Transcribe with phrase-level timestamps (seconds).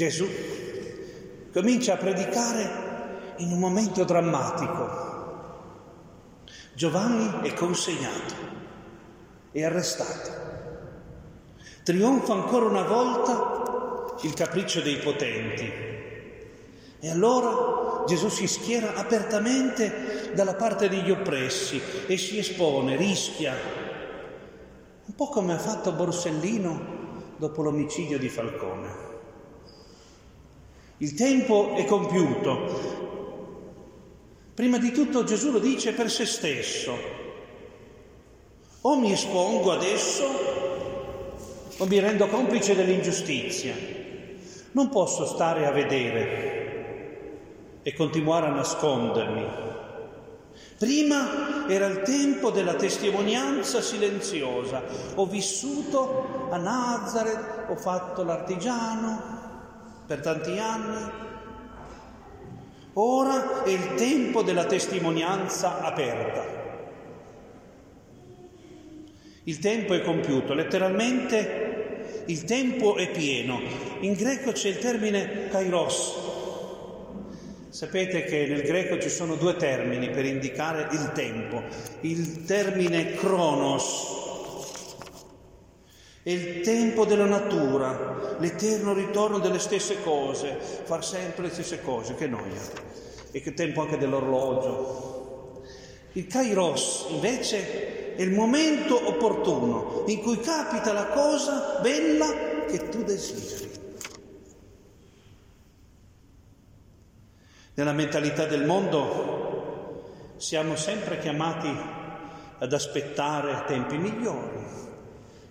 [0.00, 0.26] Gesù
[1.52, 5.08] comincia a predicare in un momento drammatico.
[6.72, 8.34] Giovanni è consegnato,
[9.52, 10.30] è arrestato.
[11.82, 15.70] Trionfa ancora una volta il capriccio dei potenti.
[16.98, 23.54] E allora Gesù si schiera apertamente dalla parte degli oppressi e si espone, rischia,
[25.04, 29.09] un po' come ha fatto Borsellino dopo l'omicidio di Falcone.
[31.02, 33.08] Il tempo è compiuto.
[34.52, 36.94] Prima di tutto Gesù lo dice per se stesso.
[38.82, 40.26] O mi espongo adesso
[41.78, 43.74] o mi rendo complice dell'ingiustizia.
[44.72, 49.46] Non posso stare a vedere e continuare a nascondermi.
[50.76, 54.82] Prima era il tempo della testimonianza silenziosa.
[55.14, 59.39] Ho vissuto a Nazareth, ho fatto l'artigiano,
[60.10, 61.08] per tanti anni.
[62.94, 66.44] Ora è il tempo della testimonianza aperta.
[69.44, 73.60] Il tempo è compiuto, letteralmente il tempo è pieno.
[74.00, 76.14] In greco c'è il termine kairos.
[77.68, 81.62] Sapete che nel greco ci sono due termini per indicare il tempo.
[82.00, 84.19] Il termine chronos,
[86.30, 92.14] è il tempo della natura, l'eterno ritorno delle stesse cose, far sempre le stesse cose,
[92.14, 92.60] che noia.
[93.32, 95.62] E che tempo anche dell'orologio.
[96.12, 103.02] Il Kairos invece è il momento opportuno in cui capita la cosa bella che tu
[103.02, 103.70] desideri.
[107.74, 111.70] Nella mentalità del mondo siamo sempre chiamati
[112.58, 114.89] ad aspettare tempi migliori,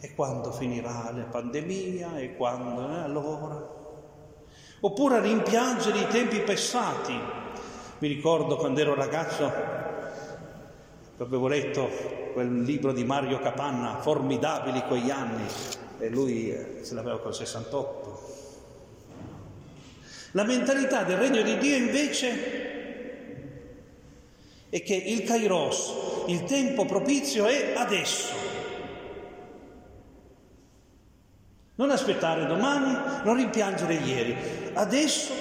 [0.00, 2.18] e quando finirà la pandemia?
[2.18, 2.88] E quando?
[2.90, 3.78] Eh, allora?
[4.80, 7.12] Oppure a rimpiangere i tempi passati.
[7.98, 9.52] Mi ricordo quando ero ragazzo,
[11.18, 11.88] avevo letto
[12.32, 15.44] quel libro di Mario Capanna, Formidabili quegli anni,
[15.98, 18.28] e lui eh, ce l'aveva col 68.
[20.32, 22.68] La mentalità del regno di Dio invece
[24.70, 25.92] è che il kairos,
[26.28, 28.39] il tempo propizio è adesso.
[31.80, 34.36] Non aspettare domani, non rimpiangere ieri.
[34.74, 35.32] Adesso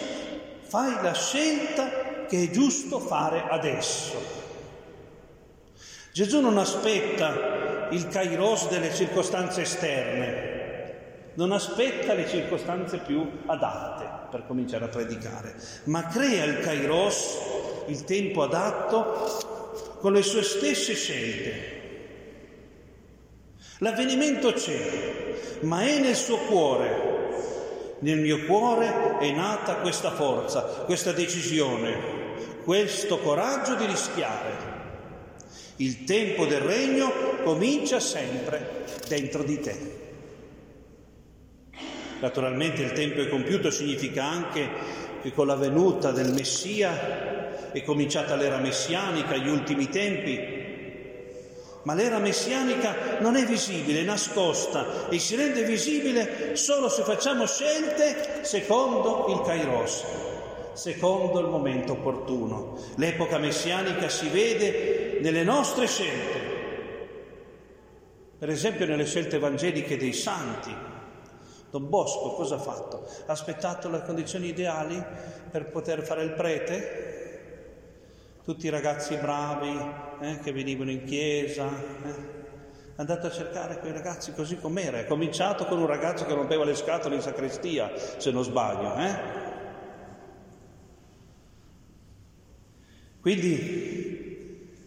[0.61, 4.15] fai la scelta che è giusto fare adesso.
[6.13, 14.45] Gesù non aspetta il kairos delle circostanze esterne, non aspetta le circostanze più adatte per
[14.47, 15.55] cominciare a predicare,
[15.85, 17.37] ma crea il kairos,
[17.87, 21.78] il tempo adatto, con le sue stesse scelte.
[23.81, 27.07] L'avvenimento c'è, ma è nel suo cuore.
[27.99, 31.97] Nel mio cuore è nata questa forza, questa decisione,
[32.63, 34.77] questo coraggio di rischiare.
[35.77, 37.11] Il tempo del regno
[37.43, 39.97] comincia sempre dentro di te.
[42.19, 44.69] Naturalmente il tempo è compiuto significa anche
[45.21, 50.58] che con la venuta del Messia è cominciata l'era messianica, gli ultimi tempi,
[51.83, 57.45] ma l'era messianica non è visibile, è nascosta e si rende visibile solo se facciamo
[57.45, 60.03] scelte secondo il Kairos,
[60.73, 62.77] secondo il momento opportuno.
[62.95, 66.39] L'epoca messianica si vede nelle nostre scelte,
[68.37, 70.87] per esempio nelle scelte evangeliche dei santi.
[71.71, 73.05] Don Bosco cosa ha fatto?
[73.27, 75.01] Ha aspettato le condizioni ideali
[75.51, 77.18] per poter fare il prete?
[78.49, 79.79] Tutti i ragazzi bravi
[80.21, 81.67] eh, che venivano in chiesa.
[81.67, 82.37] Eh.
[82.95, 84.97] È andato a cercare quei ragazzi così com'era.
[84.97, 88.95] È cominciato con un ragazzo che rompeva le scatole in sacrestia, se non sbaglio.
[88.95, 89.15] Eh.
[93.21, 94.77] Quindi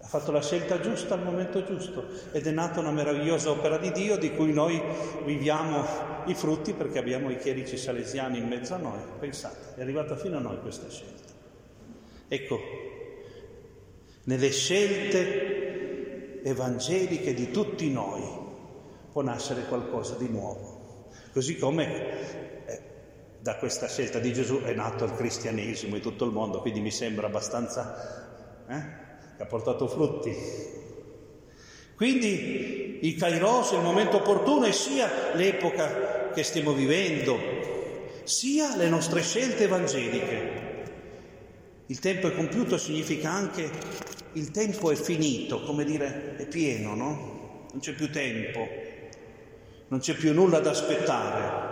[0.00, 3.92] ha fatto la scelta giusta al momento giusto ed è nata una meravigliosa opera di
[3.92, 4.82] Dio di cui noi
[5.26, 5.84] viviamo
[6.24, 9.00] i frutti perché abbiamo i chierici salesiani in mezzo a noi.
[9.18, 11.19] Pensate, è arrivata fino a noi questa scelta.
[12.32, 12.60] Ecco,
[14.22, 18.22] nelle scelte evangeliche di tutti noi
[19.10, 22.80] può nascere qualcosa di nuovo, così come eh,
[23.40, 26.92] da questa scelta di Gesù è nato il cristianesimo in tutto il mondo, quindi mi
[26.92, 28.82] sembra abbastanza eh,
[29.36, 30.32] che ha portato frutti.
[31.96, 37.36] Quindi il Kairos, il momento opportuno, è sia l'epoca che stiamo vivendo,
[38.22, 40.69] sia le nostre scelte evangeliche.
[41.90, 43.68] Il tempo è compiuto significa anche
[44.34, 47.66] il tempo è finito, come dire, è pieno, no?
[47.72, 48.64] Non c'è più tempo,
[49.88, 51.68] non c'è più nulla da aspettare.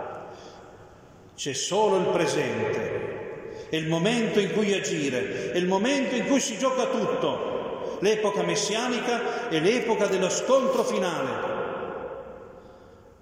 [1.35, 6.41] c'è solo il presente, è il momento in cui agire, è il momento in cui
[6.41, 7.97] si gioca tutto.
[8.01, 11.47] L'epoca messianica è l'epoca dello scontro finale.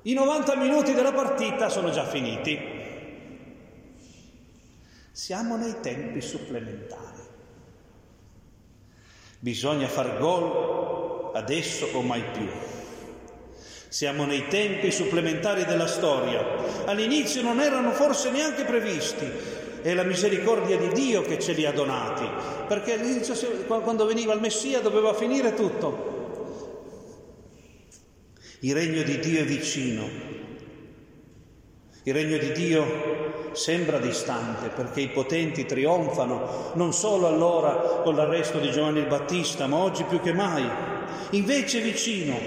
[0.01, 2.76] I 90 minuti della partita sono già finiti.
[5.17, 7.23] Siamo nei tempi supplementari.
[9.39, 12.47] Bisogna far gol adesso o mai più.
[13.87, 16.85] Siamo nei tempi supplementari della storia.
[16.85, 19.25] All'inizio non erano forse neanche previsti.
[19.81, 22.29] È la misericordia di Dio che ce li ha donati,
[22.67, 23.33] perché all'inizio
[23.65, 26.93] quando veniva il Messia doveva finire tutto.
[28.59, 30.46] Il regno di Dio è vicino.
[32.07, 38.59] Il regno di Dio sembra distante perché i potenti trionfano non solo allora con l'arresto
[38.59, 40.65] di Giovanni il Battista, ma oggi più che mai.
[41.31, 42.39] Invece vicino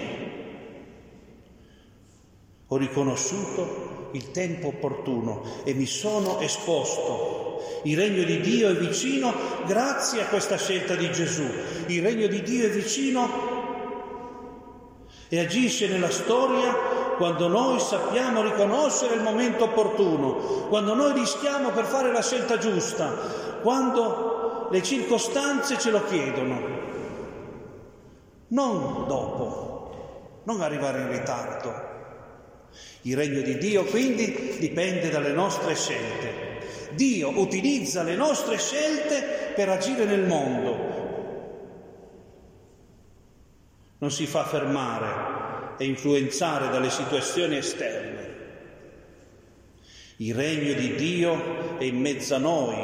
[2.68, 7.82] ho riconosciuto il tempo opportuno e mi sono esposto.
[7.82, 9.30] Il regno di Dio è vicino
[9.66, 11.44] grazie a questa scelta di Gesù.
[11.88, 13.28] Il regno di Dio è vicino
[15.28, 21.84] e agisce nella storia quando noi sappiamo riconoscere il momento opportuno, quando noi rischiamo per
[21.84, 23.10] fare la scelta giusta,
[23.60, 26.58] quando le circostanze ce lo chiedono.
[28.48, 31.74] Non dopo, non arrivare in ritardo,
[33.02, 36.88] il regno di Dio quindi dipende dalle nostre scelte.
[36.92, 40.88] Dio utilizza le nostre scelte per agire nel mondo.
[43.98, 45.39] Non si fa fermare
[45.80, 48.28] e influenzare dalle situazioni esterne.
[50.16, 52.76] Il regno di Dio è in mezzo a noi,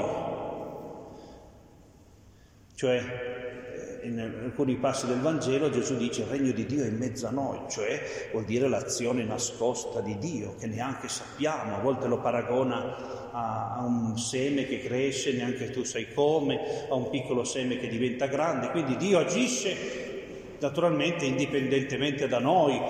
[2.75, 7.27] cioè in alcuni passi del Vangelo Gesù dice il regno di Dio è in mezzo
[7.27, 12.21] a noi, cioè vuol dire l'azione nascosta di Dio che neanche sappiamo, a volte lo
[12.21, 17.77] paragona a, a un seme che cresce, neanche tu sai come, a un piccolo seme
[17.77, 20.06] che diventa grande, quindi Dio agisce
[20.61, 22.81] naturalmente indipendentemente da noi,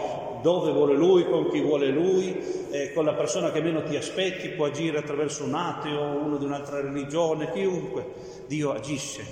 [0.42, 2.36] dove vuole Lui, con chi vuole Lui,
[2.70, 6.44] eh, con la persona che meno ti aspetti, può agire attraverso un ateo, uno di
[6.44, 8.04] un'altra religione, chiunque,
[8.46, 9.24] Dio agisce.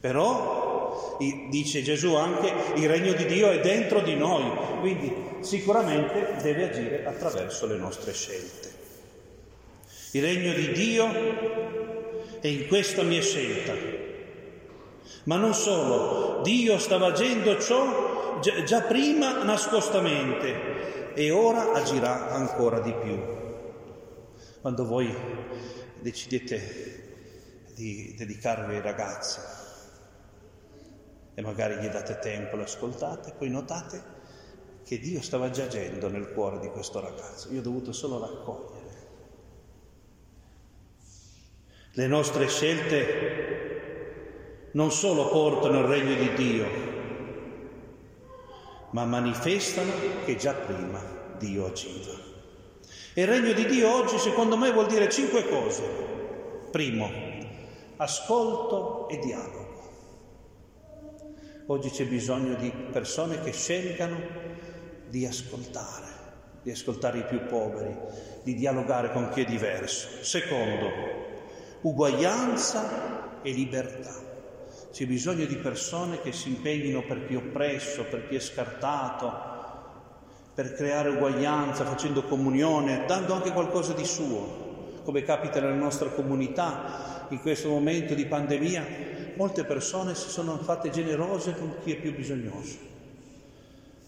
[0.00, 1.16] Però,
[1.48, 4.44] dice Gesù anche, il regno di Dio è dentro di noi,
[4.80, 8.72] quindi sicuramente deve agire attraverso le nostre scelte.
[10.12, 11.10] Il regno di Dio
[12.40, 13.72] è in questa mia scelta.
[15.24, 22.92] Ma non solo, Dio stava agendo ciò già prima nascostamente e ora agirà ancora di
[22.92, 23.18] più.
[24.60, 25.14] Quando voi
[26.00, 27.02] decidete
[27.74, 29.40] di dedicarvi ai ragazzi,
[31.34, 34.12] e magari gli date tempo, lo ascoltate, poi notate
[34.84, 38.82] che Dio stava già agendo nel cuore di questo ragazzo, io ho dovuto solo raccogliere.
[41.92, 43.53] Le nostre scelte
[44.74, 46.66] non solo portano il regno di Dio,
[48.90, 49.90] ma manifestano
[50.24, 51.00] che già prima
[51.38, 52.12] Dio agiva.
[53.14, 55.82] E il regno di Dio oggi secondo me vuol dire cinque cose.
[56.72, 57.08] Primo,
[57.96, 59.62] ascolto e dialogo.
[61.66, 64.18] Oggi c'è bisogno di persone che scelgano
[65.08, 66.06] di ascoltare,
[66.62, 67.96] di ascoltare i più poveri,
[68.42, 70.08] di dialogare con chi è diverso.
[70.22, 70.90] Secondo,
[71.82, 74.33] uguaglianza e libertà.
[74.94, 79.32] C'è bisogno di persone che si impegnino per chi è oppresso, per chi è scartato,
[80.54, 87.26] per creare uguaglianza, facendo comunione, dando anche qualcosa di suo, come capita nella nostra comunità
[87.30, 88.86] in questo momento di pandemia
[89.34, 92.76] molte persone si sono fatte generose con chi è più bisognoso.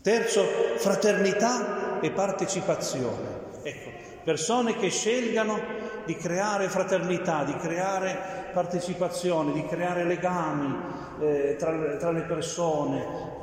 [0.02, 0.44] Terzo,
[0.76, 3.44] fraternità e partecipazione.
[3.64, 3.90] Ecco,
[4.22, 5.60] persone che scelgano
[6.06, 10.74] di creare fraternità, di creare partecipazione, di creare legami
[11.20, 13.34] eh, tra, tra le persone.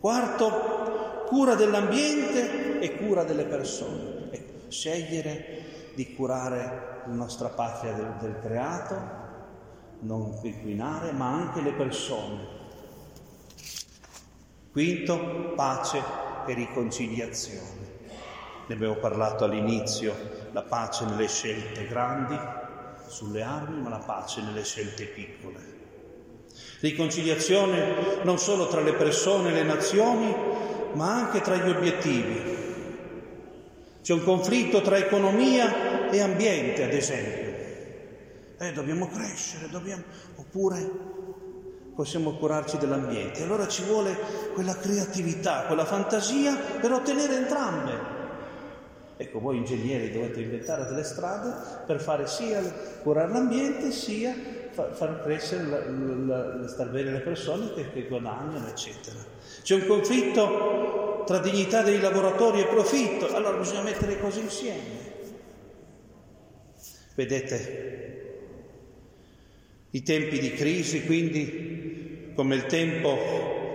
[0.00, 4.30] Quarto, cura dell'ambiente e cura delle persone.
[4.30, 9.26] Ecco, scegliere di curare la nostra patria del, del creato,
[10.00, 12.56] non inquinare, ma anche le persone.
[14.70, 16.00] Quinto, pace
[16.46, 17.96] e riconciliazione.
[18.68, 20.14] Ne abbiamo parlato all'inizio,
[20.52, 22.38] la pace nelle scelte grandi
[23.06, 25.76] sulle armi, ma la pace nelle scelte piccole.
[26.80, 30.34] Riconciliazione non solo tra le persone e le nazioni,
[30.92, 32.56] ma anche tra gli obiettivi.
[34.02, 37.48] C'è un conflitto tra economia e ambiente, ad esempio
[38.58, 40.02] eh, dobbiamo crescere, dobbiamo...
[40.36, 41.16] oppure
[41.94, 43.42] possiamo curarci dell'ambiente.
[43.42, 44.16] Allora ci vuole
[44.52, 48.16] quella creatività, quella fantasia per ottenere entrambe.
[49.20, 51.52] Ecco, voi ingegneri dovete inventare delle strade
[51.84, 52.62] per fare sia
[53.02, 54.32] curare l'ambiente sia
[54.70, 59.18] far crescere, la, la, star bene le persone che, che guadagnano, eccetera.
[59.62, 65.16] C'è un conflitto tra dignità dei lavoratori e profitto, allora bisogna mettere le cose insieme.
[67.16, 68.18] Vedete,
[69.90, 73.18] i tempi di crisi, quindi, come il tempo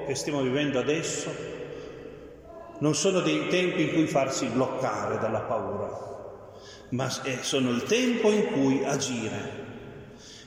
[0.08, 1.53] che stiamo vivendo adesso,
[2.84, 5.88] non sono dei tempi in cui farsi bloccare dalla paura,
[6.90, 7.10] ma
[7.40, 9.62] sono il tempo in cui agire.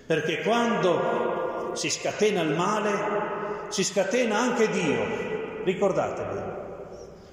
[0.04, 5.64] Perché quando si scatena il male, si scatena anche Dio.
[5.64, 6.54] Ricordatevi.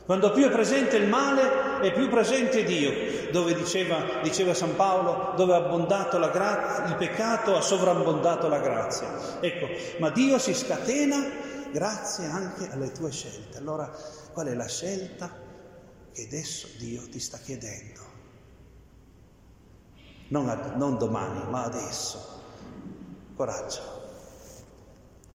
[0.06, 3.30] Quando più è presente il male, è più presente Dio.
[3.30, 9.10] Dove diceva, diceva San Paolo, dove ha abbondato grazia, il peccato ha sovrabbondato la grazia.
[9.42, 9.68] Ecco,
[10.00, 13.58] ma Dio si scatena grazie anche alle tue scelte.
[13.58, 13.92] Allora,
[14.32, 15.30] qual è la scelta
[16.14, 18.02] che adesso Dio ti sta chiedendo?
[20.28, 22.42] Non, non domani, ma adesso.
[23.36, 24.03] Coraggio.